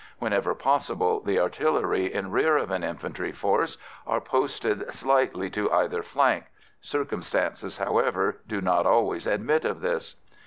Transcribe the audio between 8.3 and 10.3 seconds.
do not always admit of this.